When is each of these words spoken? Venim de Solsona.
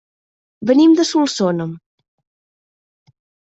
Venim 0.69 0.95
de 1.01 1.05
Solsona. 1.11 1.69